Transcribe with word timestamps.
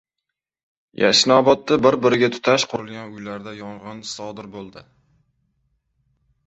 Yashnobodda 1.01 1.77
bir 1.87 1.97
biriga 2.05 2.31
tutash 2.37 2.65
qurilgan 2.73 3.13
uylarda 3.19 3.55
yong‘in 3.61 4.01
sodir 4.15 4.53
bo‘ldi 4.57 4.87